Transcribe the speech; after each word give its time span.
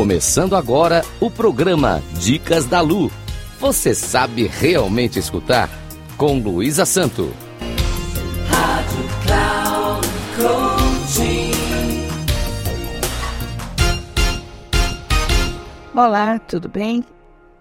Começando 0.00 0.56
agora 0.56 1.04
o 1.20 1.30
programa 1.30 2.02
Dicas 2.18 2.64
da 2.64 2.80
Lu. 2.80 3.12
Você 3.58 3.94
sabe 3.94 4.46
realmente 4.46 5.18
escutar? 5.18 5.68
Com 6.16 6.38
Luísa 6.38 6.86
Santo. 6.86 7.34
Rádio 8.48 9.04
Cloud 9.26 10.08
Olá, 15.94 16.38
tudo 16.38 16.66
bem? 16.66 17.04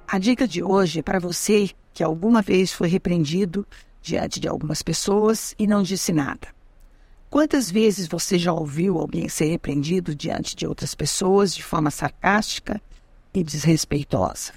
A 0.08 0.18
dica 0.18 0.48
de 0.48 0.64
hoje 0.64 1.00
é 1.00 1.04
para 1.04 1.20
você 1.20 1.70
que 1.94 2.02
alguma 2.02 2.42
vez 2.42 2.72
foi 2.72 2.88
repreendido 2.88 3.68
diante 4.02 4.40
de 4.40 4.48
algumas 4.48 4.82
pessoas 4.82 5.54
e 5.60 5.68
não 5.68 5.84
disse 5.84 6.14
nada. 6.14 6.48
Quantas 7.30 7.70
vezes 7.70 8.08
você 8.08 8.40
já 8.40 8.52
ouviu 8.52 8.98
alguém 8.98 9.30
ser 9.30 9.46
repreendido 9.46 10.16
diante 10.16 10.56
de 10.56 10.66
outras 10.66 10.96
pessoas 10.96 11.54
de 11.54 11.62
forma 11.62 11.92
sarcástica 11.92 12.82
e 13.32 13.44
desrespeitosa? 13.44 14.54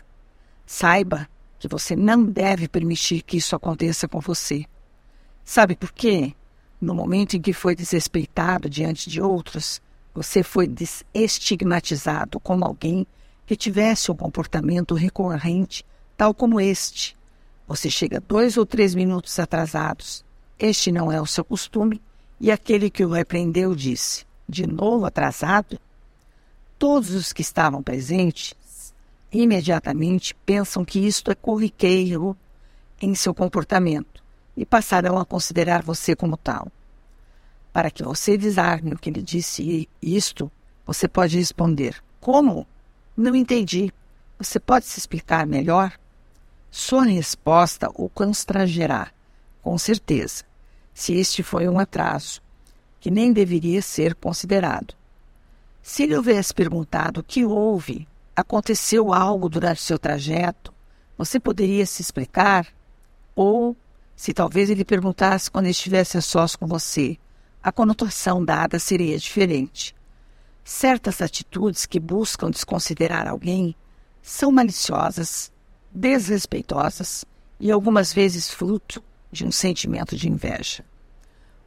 Saiba 0.65 1.29
que 1.59 1.69
você 1.69 1.95
não 1.95 2.25
deve 2.25 2.67
permitir 2.67 3.21
que 3.21 3.37
isso 3.37 3.55
aconteça 3.55 4.09
com 4.09 4.21
você. 4.21 4.65
Sabe 5.45 5.77
por 5.77 5.93
quê? 5.93 6.35
No 6.81 6.95
momento 6.95 7.37
em 7.37 7.43
que 7.43 7.53
foi 7.53 7.77
desrespeitado 7.77 8.71
diante 8.71 9.11
de 9.11 9.20
outros, 9.20 9.83
você 10.15 10.43
foi 10.43 10.67
desestigmatizado 10.67 12.41
como 12.41 12.65
alguém 12.65 13.07
que 13.45 13.55
tivesse 13.55 14.11
um 14.11 14.17
comportamento 14.17 14.95
recorrente 14.95 15.84
tal 16.17 16.33
como 16.33 16.59
este. 16.59 17.19
Você 17.69 17.91
chega 17.91 18.19
dois 18.19 18.57
ou 18.57 18.65
três 18.65 18.95
minutos 18.95 19.39
atrasados. 19.39 20.25
Este 20.59 20.91
não 20.91 21.12
é 21.12 21.20
o 21.20 21.27
seu 21.27 21.45
costume 21.45 22.01
e 22.43 22.51
aquele 22.51 22.91
que 22.91 23.05
o 23.05 23.13
repreendeu 23.13 23.73
disse: 23.73 24.27
De 24.48 24.67
novo 24.67 25.07
atrasado? 25.07 25.79
Todos 26.77 27.12
os 27.12 27.33
que 27.33 27.41
estavam 27.41 27.81
presentes 27.81 28.93
imediatamente 29.31 30.34
pensam 30.45 30.84
que 30.84 30.99
isto 30.99 31.31
é 31.31 31.37
corriqueiro 31.37 32.37
em 33.01 33.15
seu 33.15 33.33
comportamento 33.33 34.23
e 34.57 34.67
passarão 34.67 35.19
a 35.19 35.25
considerar 35.25 35.84
você 35.84 36.17
como 36.17 36.37
tal. 36.37 36.67
Para 37.73 37.93
que 37.93 38.03
você 38.03 38.37
desarme 38.37 38.93
o 38.93 38.99
que 38.99 39.11
lhe 39.11 39.23
disse 39.23 39.89
isto, 40.03 40.51
você 40.84 41.06
pode 41.06 41.39
responder: 41.39 42.03
Como? 42.21 42.67
Não 43.17 43.37
entendi. 43.37 43.93
Você 44.37 44.59
pode 44.59 44.87
se 44.87 44.99
explicar 44.99 45.47
melhor? 45.47 45.93
Sua 46.73 47.05
resposta 47.05 47.89
o 47.95 48.09
constrangerá, 48.09 49.12
com 49.62 49.79
certeza 49.79 50.43
se 50.95 51.15
este 51.15 51.43
foi 51.43 51.69
um 51.69 51.79
atraso, 51.79 52.41
que 53.01 53.11
nem 53.11 53.33
deveria 53.33 53.83
ser 53.83 54.15
considerado. 54.15 54.95
Se 55.83 56.05
ele 56.05 56.17
houvesse 56.17 56.55
perguntado 56.55 57.21
o 57.21 57.25
que 57.25 57.45
houve, 57.45 58.07
aconteceu 58.37 59.12
algo 59.12 59.49
durante 59.49 59.83
seu 59.83 59.99
trajeto, 59.99 60.73
você 61.19 61.41
poderia 61.41 61.84
se 61.87 62.03
explicar? 62.03 62.67
Ou, 63.34 63.77
se 64.15 64.33
talvez 64.33 64.71
ele 64.71 64.84
perguntasse 64.84 65.51
quando 65.51 65.67
estivesse 65.67 66.17
a 66.17 66.21
sós 66.21 66.55
com 66.55 66.67
você, 66.67 67.19
a 67.62 67.73
conotação 67.73 68.45
dada 68.45 68.79
seria 68.79 69.19
diferente. 69.19 69.95
Certas 70.65 71.21
atitudes 71.21 71.87
que 71.87 71.99
buscam 71.99 72.51
desconsiderar 72.51 73.27
alguém 73.27 73.75
são 74.23 74.53
maliciosas, 74.53 75.53
desrespeitosas 75.93 77.25
e 77.59 77.71
algumas 77.71 78.12
vezes 78.12 78.51
fruto 78.51 79.03
de 79.33 79.44
um 79.47 79.50
sentimento 79.50 80.14
de 80.14 80.28
inveja. 80.28 80.84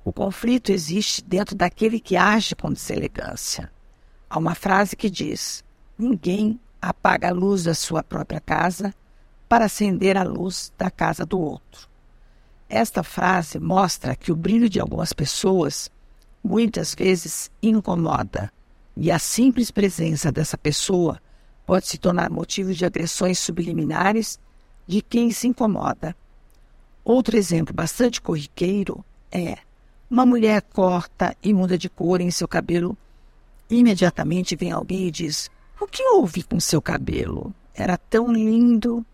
O 0.03 0.13
conflito 0.13 0.71
existe 0.71 1.23
dentro 1.23 1.55
daquele 1.55 1.99
que 1.99 2.15
age 2.15 2.55
com 2.55 2.71
deselegância. 2.71 3.71
Há 4.29 4.37
uma 4.37 4.53
frase 4.53 4.95
que 4.95 5.09
diz: 5.09 5.63
Ninguém 5.97 6.59
apaga 6.79 7.29
a 7.29 7.33
luz 7.33 7.63
da 7.63 7.73
sua 7.73 8.03
própria 8.03 8.39
casa 8.39 8.93
para 9.49 9.65
acender 9.65 10.15
a 10.15 10.23
luz 10.23 10.71
da 10.77 10.91
casa 10.91 11.25
do 11.25 11.39
outro. 11.39 11.89
Esta 12.69 13.01
frase 13.01 13.59
mostra 13.59 14.15
que 14.15 14.31
o 14.31 14.35
brilho 14.35 14.69
de 14.69 14.79
algumas 14.79 15.13
pessoas 15.13 15.89
muitas 16.43 16.93
vezes 16.93 17.49
incomoda, 17.61 18.51
e 18.95 19.11
a 19.11 19.17
simples 19.17 19.71
presença 19.71 20.31
dessa 20.31 20.57
pessoa 20.57 21.19
pode 21.65 21.87
se 21.87 21.97
tornar 21.97 22.29
motivo 22.29 22.73
de 22.73 22.85
agressões 22.85 23.39
subliminares 23.39 24.39
de 24.87 25.01
quem 25.01 25.31
se 25.31 25.47
incomoda. 25.47 26.15
Outro 27.05 27.37
exemplo 27.37 27.71
bastante 27.71 28.19
corriqueiro 28.19 29.05
é 29.31 29.59
uma 30.09 30.25
mulher 30.25 30.63
corta 30.63 31.37
e 31.43 31.53
muda 31.53 31.77
de 31.77 31.87
cor 31.87 32.19
em 32.19 32.31
seu 32.31 32.47
cabelo. 32.47 32.97
Imediatamente 33.69 34.55
vem 34.55 34.71
alguém 34.71 35.05
e 35.05 35.11
diz: 35.11 35.51
O 35.79 35.85
que 35.85 36.01
houve 36.01 36.41
com 36.41 36.59
seu 36.59 36.81
cabelo? 36.81 37.53
Era 37.75 37.95
tão 37.95 38.33
lindo. 38.33 39.05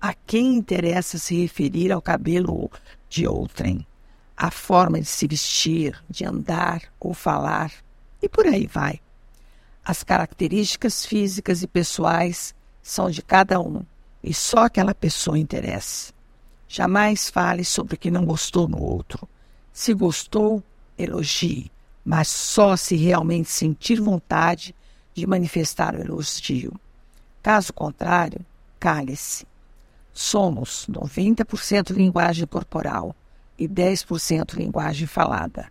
A 0.00 0.14
quem 0.14 0.54
interessa 0.54 1.18
se 1.18 1.38
referir 1.38 1.92
ao 1.92 2.00
cabelo 2.00 2.70
de 3.10 3.26
outrem? 3.26 3.86
A 4.34 4.50
forma 4.50 4.98
de 4.98 5.06
se 5.06 5.26
vestir, 5.26 6.02
de 6.08 6.24
andar 6.24 6.80
ou 6.98 7.12
falar, 7.12 7.70
e 8.22 8.28
por 8.28 8.46
aí 8.46 8.66
vai. 8.66 8.98
As 9.84 10.02
características 10.02 11.04
físicas 11.04 11.62
e 11.62 11.66
pessoais 11.66 12.54
são 12.82 13.10
de 13.10 13.20
cada 13.20 13.60
um, 13.60 13.84
e 14.24 14.32
só 14.32 14.64
aquela 14.64 14.94
pessoa 14.94 15.38
interessa. 15.38 16.12
Jamais 16.74 17.28
fale 17.28 17.66
sobre 17.66 17.96
o 17.96 17.98
que 17.98 18.10
não 18.10 18.24
gostou 18.24 18.66
no 18.66 18.80
outro. 18.82 19.28
Se 19.74 19.92
gostou, 19.92 20.62
elogie, 20.96 21.70
mas 22.02 22.28
só 22.28 22.76
se 22.76 22.96
realmente 22.96 23.50
sentir 23.50 24.00
vontade 24.00 24.74
de 25.12 25.26
manifestar 25.26 25.94
o 25.94 26.00
elogio. 26.00 26.72
Caso 27.42 27.74
contrário, 27.74 28.40
cale-se. 28.80 29.44
Somos 30.14 30.86
90% 30.90 31.90
linguagem 31.90 32.46
corporal 32.46 33.14
e 33.58 33.68
10% 33.68 34.54
linguagem 34.54 35.06
falada. 35.06 35.70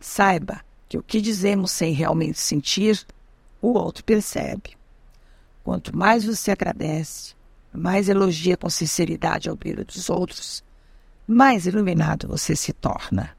Saiba 0.00 0.62
que 0.88 0.96
o 0.96 1.02
que 1.02 1.20
dizemos 1.20 1.72
sem 1.72 1.92
realmente 1.92 2.38
sentir, 2.40 3.06
o 3.60 3.74
outro 3.74 4.02
percebe. 4.02 4.78
Quanto 5.62 5.94
mais 5.94 6.24
você 6.24 6.52
agradece, 6.52 7.34
mais 7.72 8.08
elogia 8.08 8.56
com 8.56 8.70
sinceridade 8.70 9.48
ao 9.48 9.56
brilho 9.56 9.84
dos 9.84 10.08
outros, 10.08 10.64
mais 11.26 11.66
iluminado 11.66 12.28
você 12.28 12.54
se 12.56 12.72
torna. 12.72 13.36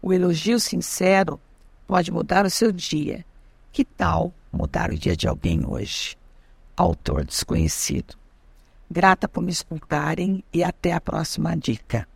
O 0.00 0.12
elogio 0.12 0.58
sincero 0.58 1.40
pode 1.86 2.10
mudar 2.10 2.46
o 2.46 2.50
seu 2.50 2.72
dia. 2.72 3.24
Que 3.72 3.84
tal 3.84 4.32
mudar 4.52 4.90
o 4.90 4.96
dia 4.96 5.16
de 5.16 5.28
alguém 5.28 5.66
hoje? 5.66 6.16
Autor 6.76 7.24
desconhecido. 7.24 8.16
Grata 8.90 9.28
por 9.28 9.42
me 9.42 9.50
escutarem 9.50 10.42
e 10.52 10.64
até 10.64 10.92
a 10.92 11.00
próxima 11.00 11.56
dica. 11.56 12.06